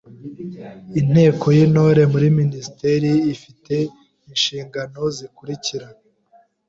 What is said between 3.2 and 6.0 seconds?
ifi te inshingano zikurikira: